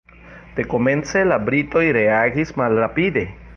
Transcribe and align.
Dekomence 0.59 1.21
la 1.33 1.37
britoj 1.51 1.85
reagis 1.99 2.57
malrapide. 2.63 3.27